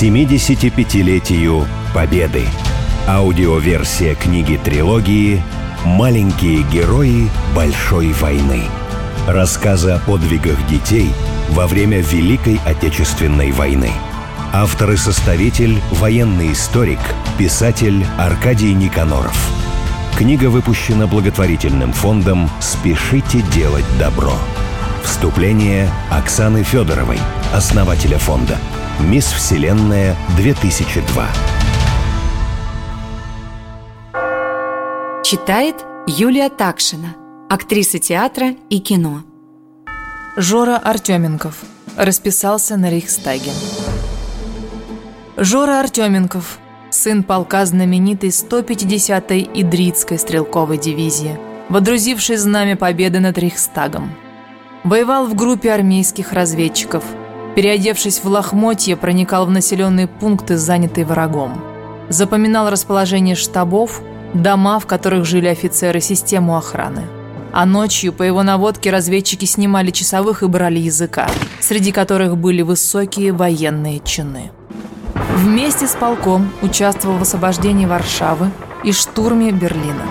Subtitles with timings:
[0.00, 2.44] 75-летию Победы.
[3.08, 5.42] Аудиоверсия книги-трилогии
[5.84, 8.62] «Маленькие герои Большой войны».
[9.26, 11.10] Рассказы о подвигах детей
[11.48, 13.90] во время Великой Отечественной войны.
[14.52, 17.00] Автор и составитель– военный историк,
[17.36, 19.36] писатель Аркадий Никаноров.
[20.16, 24.34] Книга выпущена благотворительным фондом «Спешите делать добро».
[25.02, 27.18] Вступление Оксаны Федоровой,
[27.52, 28.58] основателя фонда.
[29.00, 31.26] «Мисс Вселенная 2002».
[35.24, 37.14] Читает Юлия Такшина,
[37.48, 39.22] актриса театра и кино.
[40.36, 41.62] Жора Артеменков
[41.96, 43.52] расписался на Рейхстаге.
[45.36, 46.58] Жора Артеменков,
[46.90, 54.12] сын полка знаменитой 150-й Идритской стрелковой дивизии, водрузивший знамя победы над Рейхстагом–
[54.84, 57.04] Воевал в группе армейских разведчиков.
[57.58, 61.60] Переодевшись в лохмотье, проникал в населенные пункты, занятые врагом.
[62.08, 64.00] Запоминал расположение штабов,
[64.32, 67.02] дома, в которых жили офицеры, систему охраны.
[67.52, 71.26] А ночью по его наводке разведчики снимали часовых и брали языка,
[71.58, 74.52] среди которых были высокие военные чины.
[75.34, 78.52] Вместе с полком участвовал в освобождении Варшавы
[78.84, 80.04] и штурме Берлина.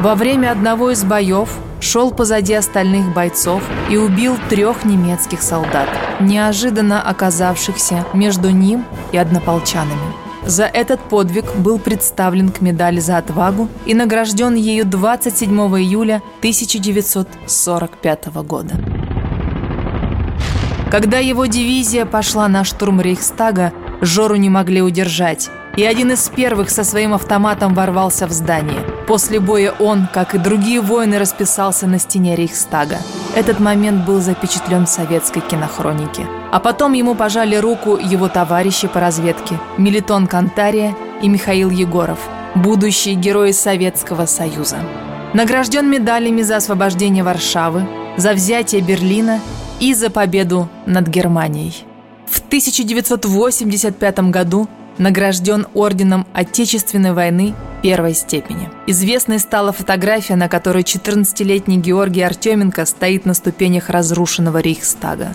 [0.00, 1.50] Во время одного из боев
[1.90, 5.88] шел позади остальных бойцов и убил трех немецких солдат,
[6.20, 10.14] неожиданно оказавшихся между ним и однополчанами.
[10.46, 18.26] За этот подвиг был представлен к медали за отвагу и награжден ею 27 июля 1945
[18.44, 18.74] года.
[20.92, 26.70] Когда его дивизия пошла на штурм Рейхстага, Жору не могли удержать, и один из первых
[26.70, 28.89] со своим автоматом ворвался в здание.
[29.10, 32.98] После боя он, как и другие воины, расписался на стене Рейхстага.
[33.34, 36.28] Этот момент был запечатлен в советской кинохронике.
[36.52, 42.20] А потом ему пожали руку его товарищи по разведке Мелитон Кантария и Михаил Егоров,
[42.54, 44.76] будущие герои Советского Союза.
[45.34, 49.40] Награжден медалями за освобождение Варшавы, за взятие Берлина
[49.80, 51.84] и за победу над Германией.
[52.28, 54.68] В 1985 году
[55.00, 58.68] награжден орденом Отечественной войны первой степени.
[58.86, 65.34] Известной стала фотография, на которой 14-летний Георгий Артеменко стоит на ступенях разрушенного Рейхстага.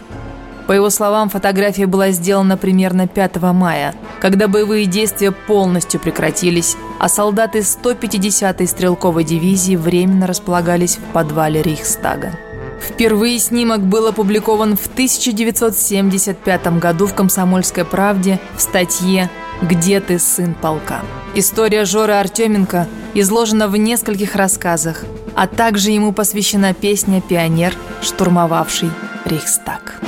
[0.68, 7.08] По его словам, фотография была сделана примерно 5 мая, когда боевые действия полностью прекратились, а
[7.08, 12.32] солдаты 150-й стрелковой дивизии временно располагались в подвале Рейхстага.
[12.82, 19.30] Впервые снимок был опубликован в 1975 году в «Комсомольской правде» в статье
[19.68, 21.02] «Где ты, сын полка?».
[21.34, 25.04] История Жоры Артеменко изложена в нескольких рассказах,
[25.36, 28.92] а также ему посвящена песня «Пионер, штурмовавший
[29.26, 30.05] Рейхстаг».